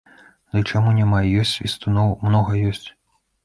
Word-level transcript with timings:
Ды 0.55 0.61
чаму 0.71 0.93
няма, 1.01 1.21
ёсць 1.43 1.53
свістуноў, 1.59 2.19
многа 2.27 2.61
ёсць. 2.75 2.87